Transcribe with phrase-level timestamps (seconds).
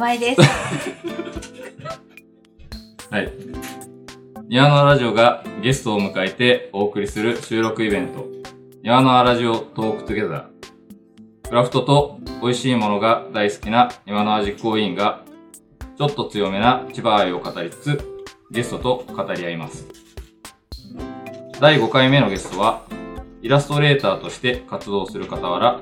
[0.00, 0.40] こんにちは、河合です。
[3.12, 3.30] はい。
[4.48, 8.26] 庭のラジオがゲストを迎えてお送りする収録イベント、
[8.82, 11.48] 庭のラジオトークトゥゲザー。
[11.50, 15.20] クラフトと美味しいものが大好きな庭の実行委員が、
[15.98, 18.00] ちょっと強めな千葉愛を語りつつ、
[18.50, 19.86] ゲストと語り合います。
[21.60, 22.86] 第5回目のゲストは、
[23.42, 25.78] イラストレーターとして活動する傍ら、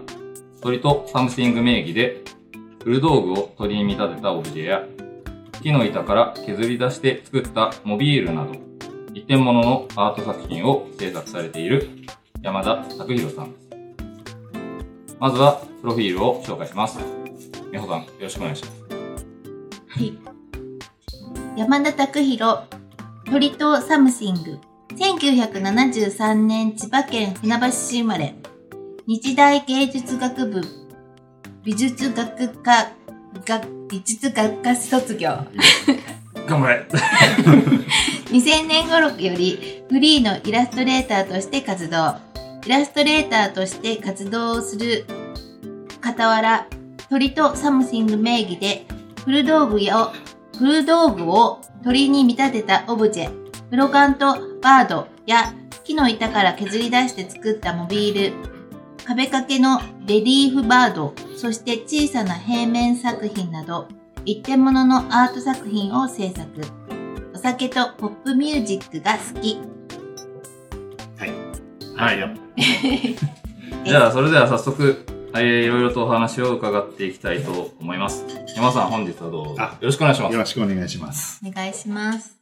[0.60, 2.24] 鳥とサムシング名義で、
[2.82, 4.82] 古道具を鳥に見立てたオブジェや、
[5.62, 8.52] 木の板から削り出して作ったモビールなど、
[9.14, 11.88] 一点物のアート作品を制作されている
[12.40, 13.68] 山田拓弘さんです。
[15.18, 16.98] まずは、プロフィールを紹介します。
[17.72, 18.84] 美穂さん、よろしくお願いします。
[19.88, 20.18] はい。
[21.56, 22.58] 山田拓弘、
[23.30, 24.58] 鳥とサムシング。
[24.96, 28.34] 1973年千葉県船橋市生まれ。
[29.06, 30.77] 日大芸術学部
[31.68, 32.92] 美術学科、
[33.44, 35.36] が美術学科卒業。
[36.46, 36.86] 頑張れ
[38.32, 42.14] 2000年頃よりフリーのイラストレーターとして活動。
[42.64, 45.04] イラストレーターとして活動をする
[46.02, 46.66] 傍ら、
[47.10, 48.86] 鳥とサムシング名義で
[49.26, 50.10] 古道具や
[50.58, 55.52] 古道具を鳥に見立てたオブジェ、ブロカントバードや
[55.84, 58.57] 木の板から削り出して作ったモビール、
[59.08, 63.88] 壁掛けのレリーフバード、そして小さな平面作品など、
[64.26, 66.46] 一点物のアート作品を制作。
[67.34, 69.58] お酒とポップミュージックが好き。
[71.96, 72.38] はい。
[73.86, 78.26] じゃあ、それでは早速、えー、いろいろとお話を伺っていきたいと思います。
[78.54, 79.54] 山さん、本日はどうぞ。
[79.56, 80.38] あよろしくお願いしますよ。
[80.40, 81.40] ろしくお願いします。
[81.42, 82.38] お願いします。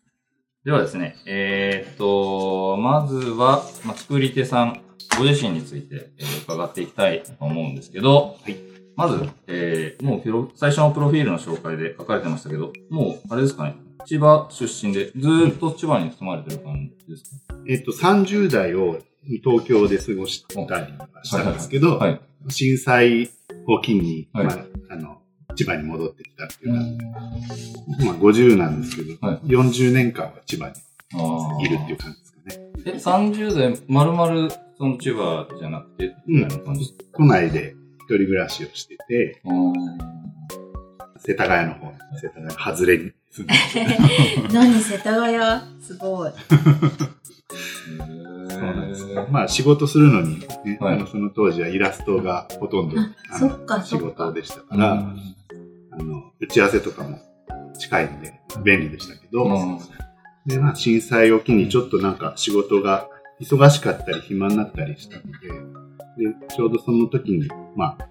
[0.65, 4.81] ではですね、えーっと、まずは、まあ、作り手さん、
[5.19, 8.57] ご自身について、えー伺っていきたいと思うんですけど、はい。
[8.95, 13.75] まず、えー、もう最初のプロフィールの紹介で書かれてましたけど、もう、あれですかね、
[14.07, 18.99] 千葉出身で、ずーっと千葉に住まれてる感じですか、えっと、30代を
[19.43, 22.21] 東京で過ごしたりはしたんですけど、はい。
[22.49, 23.29] 震災
[23.67, 24.47] を機に、はい。
[24.47, 24.57] まあ、
[24.91, 25.19] あの、
[25.57, 29.37] 千葉に戻ってきたっていうか、まあ、50なんですけど、はい。
[29.47, 32.73] 40年間は千葉にいるっていう感じですかね。
[32.87, 36.81] え、30代、まるまる、その千葉じゃなくて、みたいな感じ。
[36.81, 39.43] ですか、都内で一人暮らしをしてて、
[41.19, 43.55] 世田谷の方、世田谷外れに住んで。
[44.53, 45.39] 何世田谷？
[45.81, 46.31] すごい。
[48.49, 49.27] そうなんですよ。
[49.31, 50.95] まあ仕事するのに、ねはい。
[50.95, 52.97] あのその当時はイラストがほとんど
[53.83, 57.19] 仕事でしたから、あの打ち合わせとかも
[57.79, 59.79] 近いんで便利でしたけど、うん。
[60.47, 63.09] でまあ、震災を機にちょっとなんか仕事が
[63.41, 68.09] 忙しかったり暇になったりしたので、でちょうどその時に、まあ、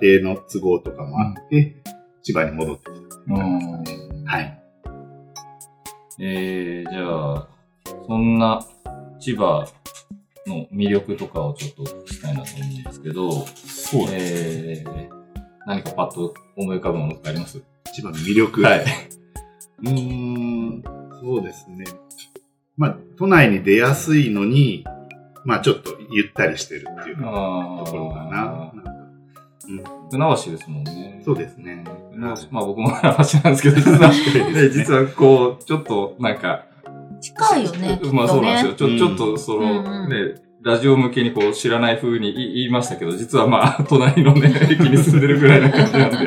[0.00, 1.76] 家庭の都合とかもあって、
[2.22, 2.90] 千葉に戻ってき
[3.28, 3.34] た。
[3.34, 3.84] うん
[4.24, 4.58] はい。
[6.20, 7.48] えー、じゃあ、
[8.06, 8.64] そんな
[9.18, 9.66] 千葉
[10.46, 15.08] の魅力とかをちょっと聞きたいなと思うんですけど、そうえー、
[15.66, 17.62] 何かパッと思い浮かぶものとかあります？
[17.92, 18.62] 千葉の魅力。
[18.62, 18.84] はい。
[19.80, 20.82] うーん、
[21.20, 21.84] そうですね。
[22.76, 24.84] まあ、都内に出やすいのに、
[25.44, 28.72] まあ、ちょっとゆったりしてるっていうあところかな。
[29.68, 31.22] なんか船橋ですもんね。
[31.24, 31.84] そうですね。
[32.12, 36.64] 船橋まあ僕も船橋なんですけど、 実は、ね、実はこう、ちょっとなんか、
[37.20, 38.00] 近いよね。
[38.12, 38.74] まあそうなんですよ。
[38.74, 46.18] ちょ、うんちょっとその、ね、ラジオ向けにこう知らない風に言い言いましたけど、実はまあ、 隣のね、駅に住んでるぐらいな感じなんで、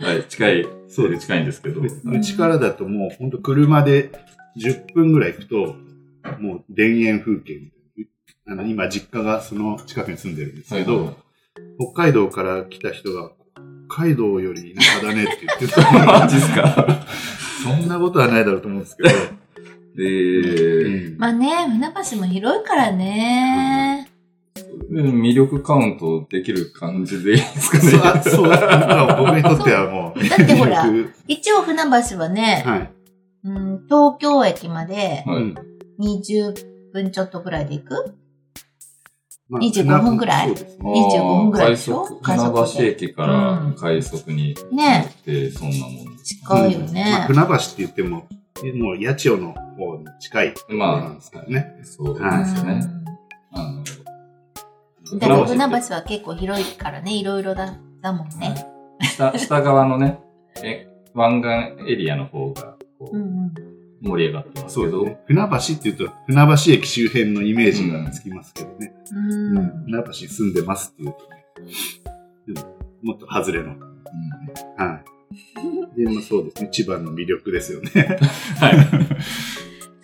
[0.00, 1.80] はい、近い、そうです近いんですけど。
[1.80, 4.10] ううちからだともう、本当車で
[4.60, 5.76] 10分ぐらい行くと、
[6.38, 8.06] もう田園風景みたい
[8.46, 8.52] な。
[8.52, 11.14] あの、今、実家がその近くに住んでるんですけど、はいはい
[11.82, 13.30] 北海道から来た人が、
[13.88, 15.82] 北海道より田舎だねって言ってた。
[16.20, 17.06] マジっすか？
[17.64, 19.08] そんなことはないだろうと思うんですけど。
[19.98, 24.08] えーうんまあね、船橋も広いからね。
[24.90, 27.82] 魅力カウントできる感じでいいですかね。
[27.90, 30.28] そう、あそう、まあ僕にとってはもう。
[30.28, 30.84] だってほら
[31.26, 32.90] 一応船橋はね、はい。
[33.44, 35.54] うん、東京駅まではいうん
[36.00, 36.54] 20
[36.92, 38.14] 分ちょっとぐらいで行く？
[39.48, 40.48] まあ25分ぐらい？
[40.48, 40.54] ね。
[40.80, 42.06] 25分ぐらい快でしょ？
[42.06, 46.16] 速、快速で船橋駅から快速に乗ねって、そんなもん。
[46.22, 47.24] 近いよまあね。
[47.26, 48.28] 船橋って言っても、
[48.74, 51.80] もう八千代の方に近いところなんですからね。
[51.82, 52.80] そうではいすね。
[53.52, 58.54] あのうんだから船橋は結構広いからね、いろいろだ、だもんね。
[59.02, 60.20] 下下側のね、
[60.62, 63.54] え湾岸エリアの方がこううんうん。
[64.02, 65.20] 盛り上がってますけど、そうですね。
[65.26, 68.94] 船橋って言うと、船橋駅周辺のイメージがつきますけどね。
[69.12, 69.84] うん。
[69.84, 73.72] 船橋に住んでますっていうとね、でももっと外れの。
[73.72, 73.80] うん
[74.76, 75.00] は
[75.96, 75.96] い。
[75.96, 76.68] で、まあそうですね。
[76.72, 77.90] 千葉の魅力ですよね。
[78.58, 78.76] はい。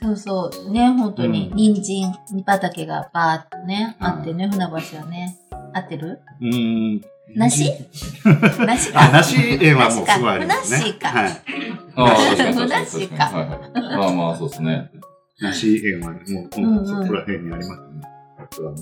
[0.02, 0.70] そうそう。
[0.70, 2.12] ね、本当に、うん人参
[2.44, 5.36] 畑がバーっとね、うんあってね、船橋はね。
[5.72, 6.20] 合ってる？
[6.40, 7.00] うーん。
[7.36, 7.70] 梨？
[8.66, 9.12] 梨あ、か。
[9.12, 10.78] 梨園はもうすごいありますね。
[10.78, 11.30] 梨かはい。
[11.96, 12.86] ああ、確かに確かにふなっ確かに。
[12.86, 13.98] しーかはいはい。
[13.98, 14.90] まあまあ、そうですね。
[15.40, 18.02] 梨園はもう、もうそこら辺にありますね。
[18.38, 18.80] あとはまあ、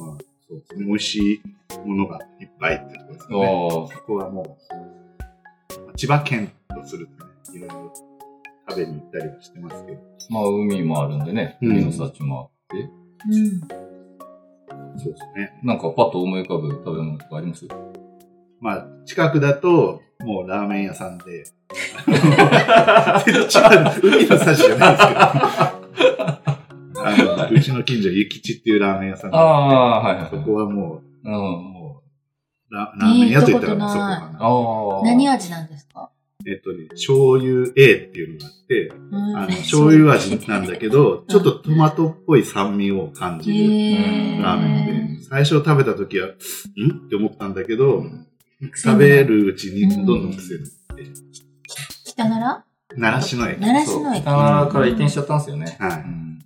[0.48, 0.86] そうですね。
[0.86, 1.42] 美味しい
[1.88, 3.44] ものがいっぱいってところですね。
[3.46, 4.42] あここはも
[5.90, 7.92] う、千葉県とするとね、いろいろ
[8.68, 9.98] 食べに行ったりはしてますけど。
[9.98, 10.00] あ、
[10.32, 11.58] まあ、海もあるんでね。
[11.60, 12.88] うん海の幸もあって。
[13.28, 13.60] うん。
[14.98, 15.58] そうですね。
[15.64, 17.66] なんか、パッと思い浮かぶ食べ物とかあります？
[18.64, 21.44] まあ、近くだと、もうラーメン屋さんで、
[22.08, 25.82] 海の幸じゃないですけど、あ
[27.18, 29.42] の、うちの近所、ゆきちっていうラーメン屋さんがあ
[29.96, 30.28] あ、はいはい。
[30.30, 31.34] そこはもうん。
[31.34, 32.02] う、も
[32.70, 35.10] う、ララーメン屋と言ったらもうそこかな。
[35.10, 36.10] 何味なんですか？
[36.46, 39.36] えっとね、醤油 A っていうのがあって、うん。
[39.36, 46.30] あの、醤油味なんだけど、ちょっとトマトっぽい酸味を感じるラーメンで、最初食べた時は、ん？
[46.30, 46.34] っ
[47.10, 48.02] て思ったんだけど、
[48.74, 51.04] 食べるうちにどんどん癖になって、
[52.04, 52.64] 北なら
[52.96, 53.60] 習志野駅。
[53.60, 54.22] 習志野駅。
[54.22, 55.78] 北原から移転しちゃったんですよね。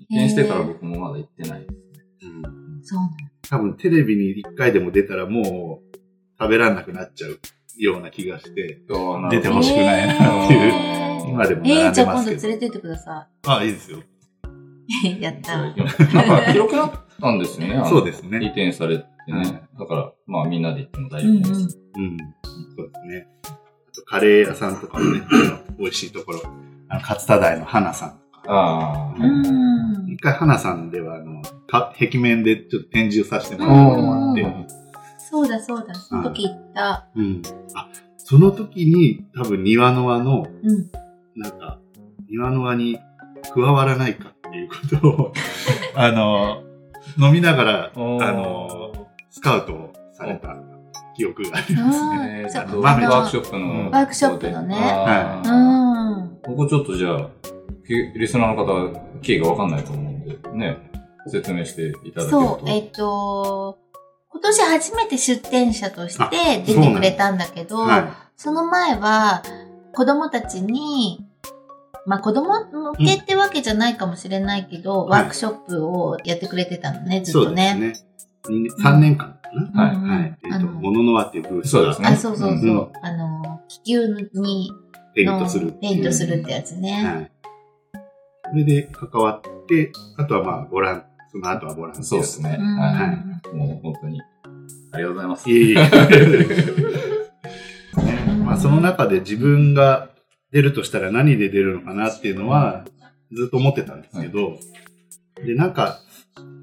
[0.09, 1.61] 移転してから僕もまだ行ってない。
[1.61, 3.11] うんそうなの。
[3.49, 5.97] 多分テレビに一回でも出たらもう
[6.41, 7.38] 食べられなくなっちゃう
[7.79, 8.82] ような気がして、
[9.31, 12.31] 出てほしくないなっていう今でもえー、並んじゃあ今度。
[12.31, 13.99] 連れてってくださあ、いいですよ。
[15.05, 15.21] い。
[15.21, 15.59] やった。
[15.59, 17.82] なんか広くなったんですよね。
[17.88, 18.38] そうです移ね。
[18.47, 19.62] 転されてはいね。
[19.78, 21.42] だから、まあみんなで行っても大うんうん。
[21.42, 21.80] 丈夫です。
[21.96, 22.16] うん。
[22.76, 23.26] そうですね。
[23.44, 25.20] あとカレー屋さんとかもね、
[25.78, 26.40] 美味しいところ。
[26.88, 28.08] あの、勝田台の花さん。
[28.46, 29.14] ああ。
[29.19, 30.10] うん。
[30.10, 34.69] 一回花さんでは、あの、か壁面でちょっと展示をさせてもらったこともあって、
[35.19, 35.94] そうだそうだ。
[35.94, 37.06] その時行った。
[37.14, 37.42] うん。
[37.75, 40.90] あ、その時に多分庭の輪の、うん。
[41.40, 41.78] なんか、
[42.30, 42.98] 庭の輪に
[43.54, 45.32] 加わらないかっていうことを、
[45.94, 46.62] あの、
[47.19, 48.98] 飲みながら、あの、
[49.30, 50.56] スカウトをされた
[51.16, 52.42] 記憶がありますね。
[52.80, 53.66] ワークショップの。
[53.66, 56.38] うんワークショップのねあーうん。
[56.42, 57.30] ここちょっとじゃあ、
[57.86, 58.90] きリスナーの方は
[59.22, 60.78] 経緯がわかんないと思うんで、ね、
[61.26, 62.30] 説明していただけると。
[62.30, 63.78] そう、えっと、
[64.30, 69.42] 今年初めて出展者としあて出てくれたんだけど、はその前は
[69.94, 71.26] 子供たちに、
[72.06, 77.26] まあ子供向けってわけじゃないかもしれないけど、はいワークショップをやってくれてたのね、い。
[77.26, 77.76] そうずっとね。
[77.78, 78.07] ですね。
[78.44, 79.38] 3年間か
[79.75, 79.82] な？
[79.82, 80.38] はいうんうんはい。
[80.44, 82.69] えっと、あのものの輪っていうブースがそうですねあ、そうそうそう。
[82.69, 84.70] うんあの、気球に
[85.14, 85.73] ペイントする。
[85.81, 86.93] ペイントするってやつね。
[87.05, 87.31] はい。
[88.50, 92.05] それで関わって、あとはまあ、ボラン、その後はボランティア。
[92.05, 92.56] そうですね。
[92.58, 94.20] うんはいはいもう本当に。
[94.92, 95.50] ありがとうございます。
[95.50, 95.75] いえいえ。
[98.04, 100.09] ねまあ、その中で自分が
[100.52, 102.85] 出るとしたら何で出るのかなっていうのは、
[103.33, 104.59] ずっと思ってたんですけど、
[105.45, 106.00] で、なんか、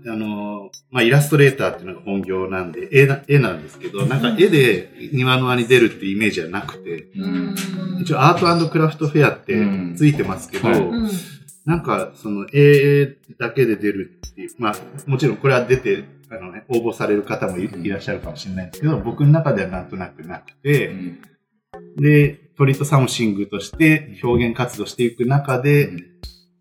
[0.07, 7.55] あの、まあ、イラストレーターっていうのが本業なんで、絵な絵なんですけど、なんか絵で庭の輪に出るってイメージはなくて、うん。
[8.01, 9.55] 一応アートクラフトフェアって
[9.95, 10.69] ついてますけど。
[11.65, 14.75] なんか、その、絵だけで出るっていう、まあ、
[15.07, 20.93] もちろんこれは出て、あのね、応募される方もいいらっしゃるかもしれないんですけど、僕の中ではなんとなくなくて、
[21.97, 25.89] で、鳥とサムシングとして表現活動していく中で、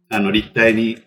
[0.08, 0.98] あの、立体に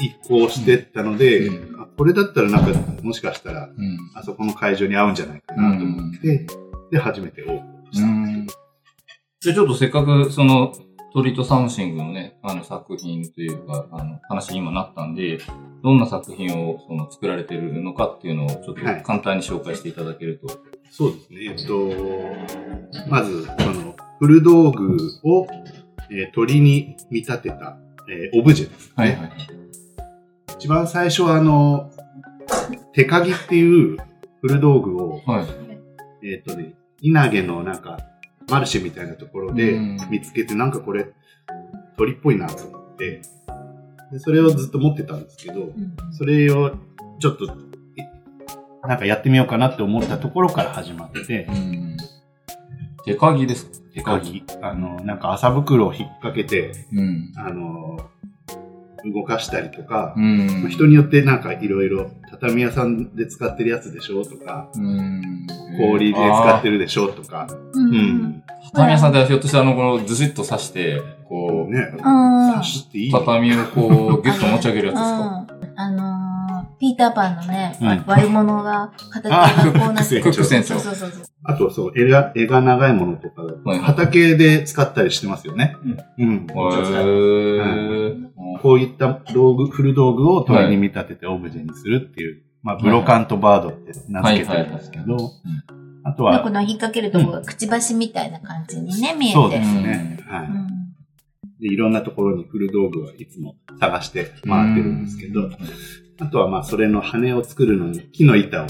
[0.00, 3.98] 移行してったので、うあこれだったらなんか、もしかしたら、うん。
[4.14, 6.46] あそこの会場に合うんじゃないかなと思って、
[6.90, 8.60] で、初めて応募したんですけど。
[9.40, 10.74] じゃあちょっとせっかくその
[11.12, 15.38] 鳥とサムシングのね、あの作品というか、あの話に今なったんで、
[15.82, 20.48] どんな作品をその作られてるのかっていうのをちょっとはい簡単に紹介していただけると。
[20.90, 21.38] そうですね。
[21.44, 25.46] えっと、まず、その、古道具を、
[26.10, 27.78] えー鳥に見立てた、
[28.08, 28.92] えーオブジェですね。
[28.96, 29.16] はい。
[30.60, 31.90] 一番最初は、あの、
[32.92, 33.96] 手鍵っていう
[34.42, 35.46] 古道具を、は
[36.22, 36.26] い。
[36.28, 37.98] えっ、とね、稲毛のなんか、
[38.50, 41.06] マルシェみたいなところでうん見つけて、なんかこれ、
[41.96, 43.22] 鳥っぽいなと思って、
[44.12, 45.72] でそれをずっと持ってたんですけど、
[46.10, 46.72] それを
[47.20, 47.48] ちょっと、い
[48.86, 51.96] なんかやってみようかなって思ったところから始まって、うん。
[53.06, 53.78] 手鍵ですか？
[53.94, 57.32] 手鍵、あの、なんか麻袋を引っ掛けて、うん。
[57.36, 58.10] あの、
[59.04, 60.62] 動かしたりとか、うん。
[60.62, 65.46] まあ人によってなんかいろいろ、畳屋さんで使ってるやつでしょとか、うん。
[65.78, 68.42] 氷で使ってるでしょとか、うん。
[68.72, 75.46] 畳屋さんではひょっとしてあの、このずしっと刺して、こう、ね、うん刺していい畳をこう、ギュッと持ち上げるやつですか？
[75.76, 76.20] あのー
[76.80, 78.04] ピーターパンのね、うん。
[78.06, 81.24] 悪者が、片手がこうなってあクック船長そうそうそう。
[81.50, 83.42] あと、そう、絵が、絵が長いものとか
[83.82, 85.76] 畑で使ったりしてますよね。
[86.18, 86.28] うん。
[86.28, 88.30] へー。
[88.62, 95.16] こういった道具、古道具を鳥に見立ててオブジェにするっていう、まあ、ブロカントバードって名付けてるんですけど、
[96.04, 99.34] あとは、この引っ掛けるとこがくちばしみたいな感じにね、見えて。
[99.34, 100.18] そうですね。
[100.26, 100.46] はい。
[100.46, 100.70] うん
[101.60, 105.50] で、いろんなところに古道具はいつも探して回ってるんですけど、
[106.18, 108.66] あとはまあそれの羽を作るのに木の板を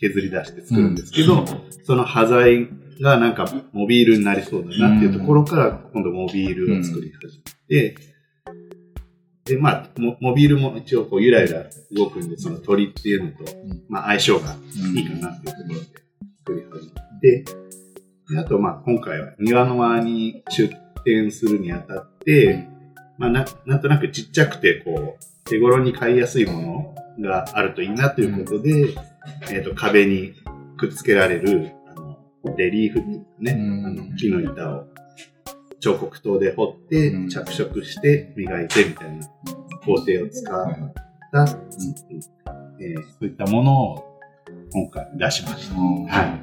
[0.00, 1.44] 削り出して作るんですけど、
[1.84, 2.68] その端材
[3.00, 7.96] がなんかモビールになりそうだなっていうところから今度モビールを作り始めて、
[9.44, 13.44] で、まあ、モモビールも一応こうゆらゆら動くんで、その鳥っていうのと、
[13.88, 14.56] まあ相性が
[14.94, 15.86] いいかなっていうところで
[16.38, 17.44] 作り始めて、
[18.30, 20.74] であとまあ今回は庭の間に出
[21.04, 22.68] 店するにあたって、
[23.16, 28.94] まあななんとなくちっちゃくてこう手頃に買いやすいものがあるといいなということで、
[29.50, 30.34] えっ、と壁に
[30.76, 32.18] くっつけられるあの
[32.56, 33.86] レリーフっていうかね、うん。
[33.86, 34.84] あの木の板を
[35.80, 37.28] 彫刻刀で彫ってうん。
[37.28, 39.26] 着色して磨いてみたいな
[39.84, 40.54] 工程を使っ
[41.32, 41.52] た、うん。
[42.80, 44.18] えーそういったものを
[44.72, 45.76] 今回出しました。
[45.76, 46.40] は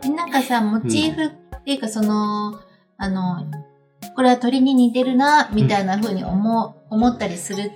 [0.00, 0.02] い。
[0.02, 1.30] でなんかさ、モチーフっ
[1.64, 2.60] ていうか、その、
[2.96, 3.46] あの、
[4.14, 7.72] これは鳥に似てるな、みたいな風に思う、思ったりする、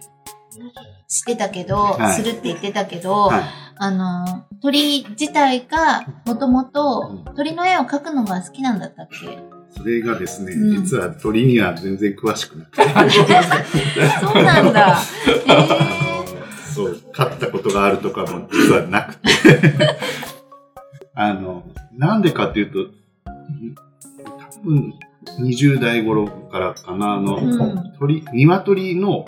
[1.08, 2.12] してたけど、はい。
[2.12, 3.42] するって言ってたけど、はい。
[3.76, 9.38] あの、鳥自体が、もともとうん、鳥の絵を描くのが好きなんだったっけ？
[9.76, 10.84] それがですね、うん。
[10.84, 12.82] 実は鳥には全然詳しくなくて、
[14.20, 14.98] そうなんだ。
[15.46, 16.38] えあの
[16.74, 19.28] そう、飼ったことがあるとかも実はなくて、
[21.14, 21.62] あの、
[21.96, 22.90] なんでかっていうと、
[23.24, 24.94] 多分
[25.38, 27.92] 20代頃からかな、あの、うん。
[27.98, 29.24] 鳥、鶏の。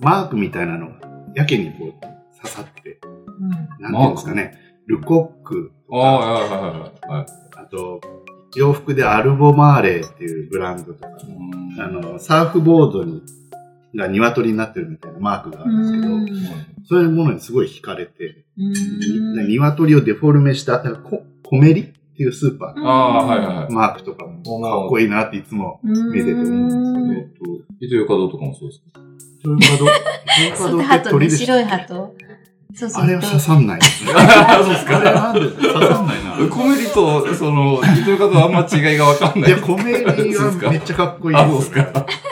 [0.00, 0.94] マークみたいなのが
[1.34, 2.98] やけにこう刺さって、
[3.40, 3.50] うん。
[3.80, 7.26] なんていうんですかね、ルコックああ、はいはいはいはい。
[7.56, 8.00] あと、
[8.56, 11.08] 洋服でアルボマーレーっていうブランドとか、
[11.78, 13.22] あの、サーフボードに、
[13.96, 16.54] が鶏になってるみたいなマークがあるんですけど、
[16.88, 19.46] そういうものにすごい惹かれて、うん。
[19.46, 23.72] に鶏をデフォルメした、なんかココメリっていうスーパーのああ、はいはいはい。
[23.72, 29.00] マークとかもかっこいいなっていつも見てて思うんですけど、糸魚川とかもそうですか？
[29.42, 29.86] トヨカド、
[30.70, 32.14] トヨカドって鳥でし白い鳩？
[32.76, 33.04] そうそう。
[33.04, 34.12] あれは刺さんないですね。
[34.16, 36.48] あそうですあれなんで刺さんないな。
[36.48, 39.54] コメリと、その、糸魚川とあんま違いがわかんないい。
[39.54, 41.82] や、コメリはめっちゃかっこいいあそうですか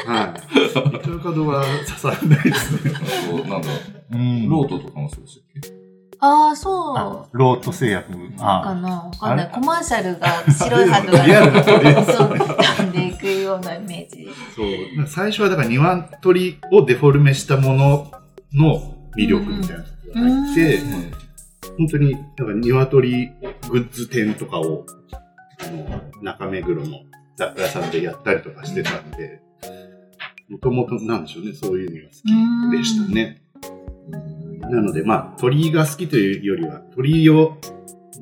[0.07, 0.99] はい。
[1.05, 2.93] トヨカドは刺さらないですね。
[3.29, 3.69] そうなんだ。
[4.13, 5.82] うんロートとかもそうでしたっけ？
[6.25, 7.37] ああ、そう。
[7.37, 8.13] ロート製薬。
[8.39, 9.51] かなわかんない。
[9.51, 14.29] コマーシャルが白い鳩が リアルな鳥ですそう、飛んでいくようなイメージ。
[14.55, 15.07] そう。
[15.09, 18.13] 最初はだから鶏をデフォルメしたもの
[18.55, 20.81] の魅力みたいなところが入って、
[21.77, 23.31] 本当に、なんか鶏
[23.69, 24.87] グッズ店とかを、
[25.61, 27.01] あの、中目黒の
[27.37, 29.41] 雑貨屋さんでやったりとかしてたんで、
[30.49, 32.15] もともとなんでしょうね、そういうのが
[32.71, 33.42] 好きでしたね。
[34.73, 37.59] なので、まあ、鳥が好きというよりは、鳥を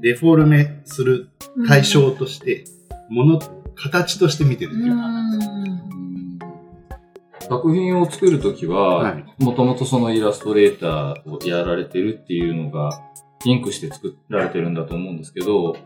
[0.00, 1.28] デフォルメする
[1.68, 2.64] 対象として、
[3.08, 3.40] もの、
[3.76, 5.04] 形として見てるっていうか、
[7.42, 13.00] 作品を作るときはは、もともとそのイラストレーターをやられてるっていうのが、
[13.44, 15.76] リンクして作られてるんだと思うんですけど、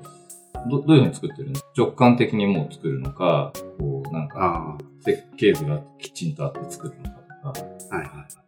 [0.71, 1.61] どどういうふうに作ってるの？
[1.77, 7.11] 直感的にもう作るのか、こう、なんか、あ設計図がきちんとあって作るのか
[7.53, 7.67] とか。
[7.91, 8.44] あ、はいはい。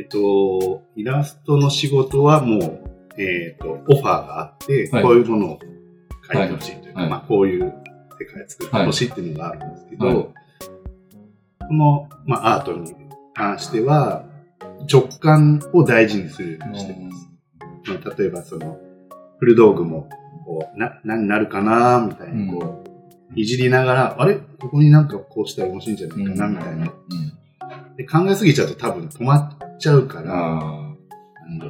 [0.00, 5.02] えっと、イラストの仕事はもう、えっと、オファーがあって、はい。
[5.02, 5.58] こういうものを
[6.32, 7.10] 描いてほしいというか、はい。
[7.10, 7.74] まあ、こういう
[8.18, 10.16] 世界を作ってほしいっていうのがあるんですけど、はい。
[10.16, 10.32] こ
[11.74, 12.94] の、まあ、アートに
[13.34, 14.24] 関しては、
[14.90, 17.28] 直感を大事にするようにしてます。
[17.86, 18.78] まあ例えば、その、
[19.38, 20.08] 古道具も、
[20.46, 24.36] こう、な、何になるかなみたいに、こう、いじりながら、あれ？
[24.36, 26.86] ここになんかこうしたら面白いんじゃないかなみたいな。
[27.98, 30.94] で考えすぎちゃうと多分止まっちゃうから、ああ
[31.48, 31.68] の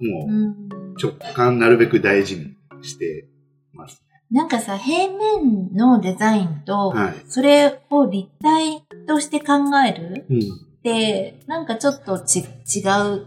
[0.00, 3.26] もううん直感なるべく大事にして
[3.72, 4.02] ます。
[4.30, 7.14] なんかさ、平面のデザインと、はい。
[7.28, 9.54] それを立体として考
[9.84, 10.38] えるうん。
[10.38, 10.42] っ
[10.82, 12.44] て、なんかちょっとち違
[13.14, 13.26] う、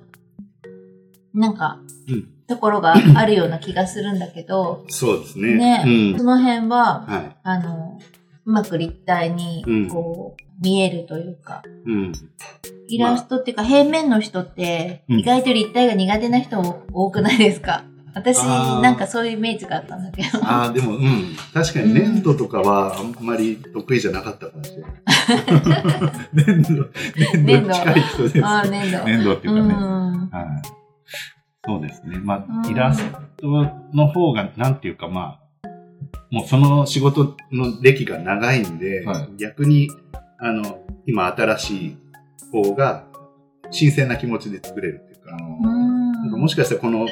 [1.34, 5.56] なんかうん、ところがあるような気がするんだけど、そうですね。
[5.56, 6.18] ね、うん。
[6.18, 7.38] その辺は、はい。
[7.44, 8.00] あの、
[8.46, 12.12] うまく立体にうん、こう、見えるというか、うん。
[12.88, 16.60] イラストっていうか平面の人って、うん意外と立体が苦手な人
[16.92, 17.84] 多くないですか？
[18.16, 20.46] 私、あーなんかそういうイメージがあったんだけど。
[20.46, 21.36] ああ、でも、うん。
[21.52, 24.92] 確かに粘土とかはあんまり得意じゃなかったかもしれない。
[26.34, 26.90] 粘土、
[27.40, 28.46] 粘土近い人です。
[28.46, 29.04] ああ、粘土。
[29.06, 29.74] 粘土っていううかね。
[29.74, 30.30] ん。
[30.30, 30.68] はい。
[31.66, 32.20] そうですね。
[32.20, 33.04] まあ、うんイラス
[33.38, 33.48] ト
[33.94, 35.68] の方が、なんていうか、まあ、
[36.30, 39.90] もうその仕事の歴が長いんで、はい逆に、
[40.44, 41.98] あの、今新しい
[42.52, 43.06] 方が、
[43.72, 46.12] 新鮮な気持ちで作れるっていうか、うん。
[46.12, 47.08] なんかもしかしたらこの、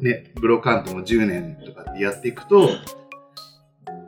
[0.00, 2.68] ね、ブロカントも10年とかでやっていくと、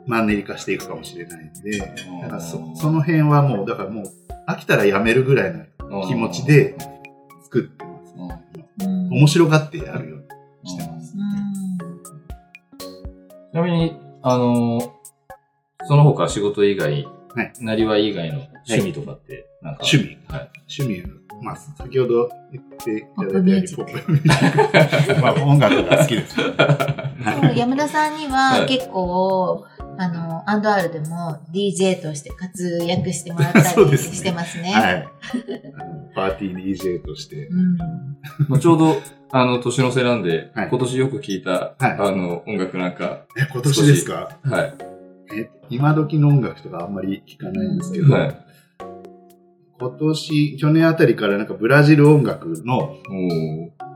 [0.05, 1.79] マンネリ化していくかもしれないんで、
[2.21, 4.05] だからそその辺はもう、だからもう、
[4.45, 6.75] 飽きたらやめるぐらいの気持ちで
[7.43, 8.85] 作ってます。
[8.85, 9.09] うん。
[9.09, 10.25] 面白がってやるよう
[10.63, 11.13] にしてます。
[13.51, 14.99] ちなみに、あのー
[15.87, 20.49] その他仕事以外、はいなりわい以外の趣味とかって、なんか、趣味はい。
[20.79, 21.03] 趣味、
[21.43, 26.35] まあ、先ほど言っていただいたように、ポップミュージックポップミュージックまあ、音楽が好きです。
[26.39, 29.65] そう山田さんにははい結構、
[29.97, 34.71] あの、アンドアールでも DJ として活躍してもらったり してますね。
[34.71, 35.07] はい。
[35.75, 37.77] あのパーティー DJ として、うん。
[38.47, 38.95] まあちょうど、
[39.31, 44.37] あの、年の瀬なんで、はい今年よく聞いた、はいあの、音楽なんか、え、今年ですか？
[44.43, 44.73] はい。
[45.71, 48.45] え、今時の音楽とかあんまり聞かないんですけど、はい。
[49.79, 52.97] 今年、去年あたりからなんかブラジル音楽の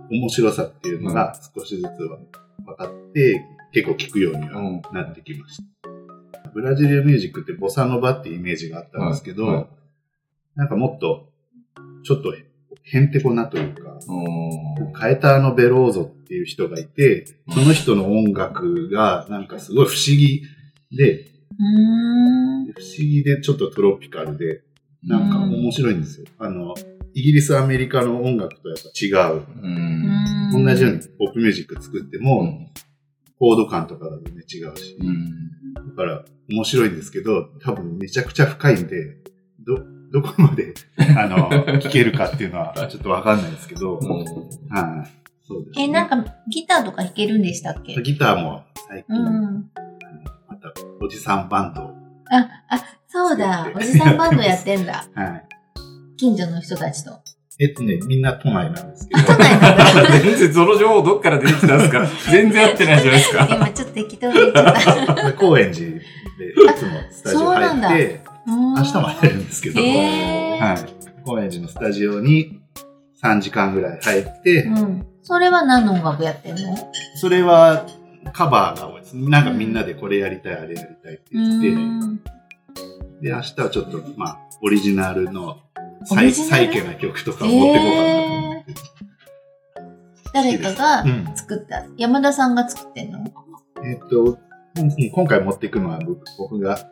[0.10, 2.18] 面白さっていうのが少しずつは
[2.66, 5.90] 分かって、結構聞くようにはうんなってきました。
[6.54, 9.68] ブラジルミュージックってボサノバっていうイメージがあったんですけど、はいはい
[10.56, 11.30] なんかもっと、
[12.04, 13.98] ちょっとへんてこなというか、
[14.94, 20.44] カエターノ・ベローゾっていう人がいて、その人の音楽がなんかすごい不思議
[20.96, 21.33] で。
[22.76, 24.62] 不思議でちょっとトロピカルで、
[25.04, 26.28] なんか面白いんですよ。
[26.40, 26.74] あの、
[27.14, 29.44] イギリス、アメリカの音楽とやっぱ違う。
[29.62, 29.68] う
[30.60, 30.66] ん。
[30.66, 32.68] 同じようにポップミュージック作っても、うん
[33.40, 34.96] コード感とかが全然違うし。
[35.02, 35.74] うん。
[35.90, 39.18] だから面白いんですけど、多分めちゃくちゃ深いんで、
[39.60, 39.80] ど、
[40.14, 40.74] どこまで、
[41.18, 41.50] あの、
[41.82, 44.02] 聞けるかっていうのはちょっとわかんないですけど、はい。
[45.46, 45.84] そうです、ね。
[45.84, 48.02] え、なんかギターとか弾けるんでしたっけ？
[48.02, 49.70] ギターも最近、うん。
[50.64, 51.90] また、おじさんバンドを、
[52.32, 53.68] あ、あ、そうだ。
[53.76, 55.06] おじさんバンドやってんだ。
[55.16, 55.44] はい。
[56.18, 57.12] 近所の人たちと。
[57.60, 59.86] えっとね、みんな都内なんですけど、都内なんだ。
[60.20, 62.08] 全然その情報どっから出てきたんですか？
[62.32, 63.48] 全然合ってないじゃないですか。
[63.50, 65.14] 今ちょっと適当に言っちゃった。
[65.16, 66.02] で高円寺でい
[66.76, 70.78] つもスタジオそうなんだ入って、明日も入るんですけど、えーはい。
[71.26, 72.60] 高円寺のスタジオに
[73.22, 75.06] 3時間ぐらい入って、うん。
[75.22, 76.76] それは何の音楽やってんの？
[77.18, 77.86] それは
[78.34, 79.03] カバーが多い。
[79.14, 82.18] なんかみんなでこれやりたい、あれやりたいってう言って、ーん。
[83.22, 85.60] で、明日はちょっと、まあ、オリジナルの
[86.02, 86.50] オサイリジナル？
[86.52, 88.74] サイケな曲とかを持ってこうかなと思って。
[90.34, 91.86] 誰かがうん作った？
[91.98, 93.24] 山田さんが作ってんの？
[93.86, 94.40] えっと、うん
[95.12, 96.90] 今回持っていくのは僕僕が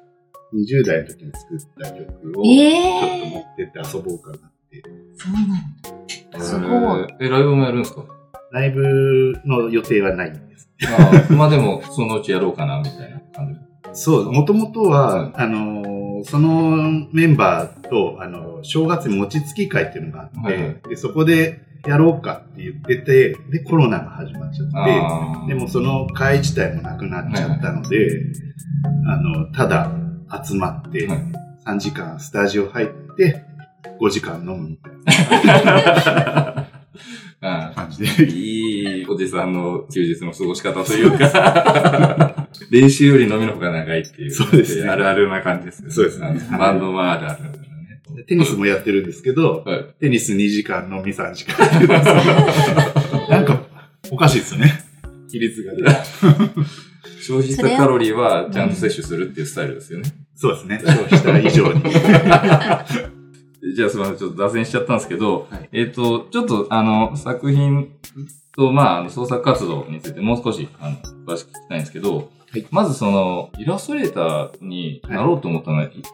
[0.54, 4.84] 20代の時に作った曲をちょっと持えってって遊ぼうかなって。
[5.18, 5.48] そうなん
[6.32, 6.40] だ。
[6.40, 7.08] すごい。
[7.20, 8.06] えー、ライブもやるんですか？
[8.52, 10.70] ライブの予定はないんです。
[10.88, 13.60] あーまあでも、そのうちやろうかな、みたいな感じ。
[13.94, 20.82] そう、もともとは、はいあのーそのメンバーと、あの正月に餅つき会っていうのがあって、はいはい。
[20.90, 28.08] で、そこでやろうかって言ってて、で、コロナが始まっちゃって、でもその会自体もなくなっちゃったので、
[29.08, 29.92] あの、ただ
[30.44, 31.20] 集まって、はい。
[31.66, 32.88] 3時間スタジオ入っ
[33.18, 33.44] て、
[34.00, 36.51] 5時間飲むみたいな
[38.04, 44.32] いいおじさんの休日の過ごし方というか、 練習より飲みの方が長いっていう。
[44.32, 45.92] そうですねあるあるな感じですね。
[45.92, 47.62] そうですねバンドもあるある。
[48.28, 49.86] テニスもやってるんですけど、はい。
[50.00, 51.58] テニス2時間、飲み3時間
[53.30, 53.64] なんか、
[54.10, 54.84] おかしいですよね。
[55.30, 55.82] 比率がね。
[57.22, 60.12] 消費したカロリーはちゃんと摂取するっていうスタイルですよね。
[60.36, 60.82] そうですね。
[60.84, 61.84] 消費した以上に。
[63.76, 65.70] じゃあすみません、ちょっと脱線しちゃったんですけど、はい。
[65.72, 67.94] えっ、と、ちょっとあの、作品
[68.56, 72.66] と、まああの、創作活動についてもう少し、あの、詳しく聞きたいんですけど、はい。
[72.72, 76.10] まずその、イラストレーターになろうと思ったのは、い、いつ、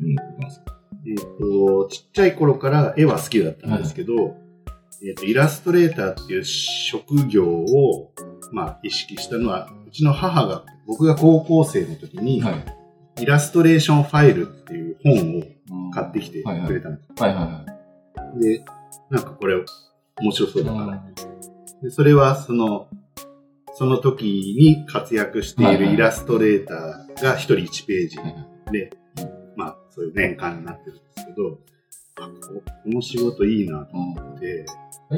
[0.00, 0.76] うん、ますか？
[1.06, 4.36] えっと、ちっちゃい頃から絵は好きだったんですけど、
[5.06, 8.12] えっと、イラストレーターっていう職業を、
[8.52, 13.22] まあ、意識したのは、うちの母が、僕が高校生の時に、はい。
[13.22, 15.42] イラストレーションファイルっていう本を
[15.92, 17.22] 買ってきてくれたんです。
[17.22, 17.64] はいはいは
[18.36, 18.40] い。
[18.40, 18.64] で、
[19.10, 19.54] なんかこれ
[20.20, 21.14] 面白そうだから、うん
[21.82, 22.88] でそれはその、
[23.74, 28.16] その時に活躍しているイラストレーターが一人1ページ
[28.72, 28.90] で、
[29.54, 31.58] まあ、そういう年間になってるんですけど、
[32.16, 34.64] あここの仕事いいなと思って、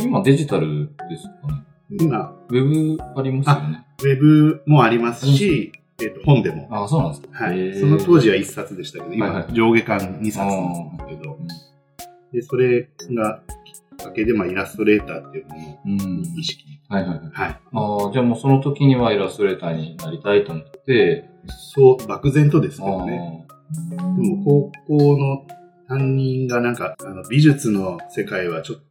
[0.00, 1.62] 今デジタルですかね。
[2.00, 3.86] 今、ウェブありますよね。
[4.02, 6.68] ウェブもありますし、えっ、と、本でも。
[6.70, 7.44] ああ、そうなんですか。
[7.44, 7.80] はい。
[7.80, 11.38] その当時は1冊でしたけど、今、はいはい上下巻2冊なんですけど、
[12.32, 16.22] で、それがきっかけで、まあ、イラストレーターっていうものをうん。
[16.38, 16.64] 意識。
[16.88, 17.30] はいはいはい。
[17.32, 17.60] はい。
[17.72, 21.30] ああ、じゃあもうその時にはイラストレーターになりたいと思って、
[21.74, 23.46] そう、漠然とですけあどね。
[23.98, 24.02] あ。
[24.02, 25.46] でも、高校の
[25.88, 28.84] 担任がなんか、あの、美術の世界はちょっと、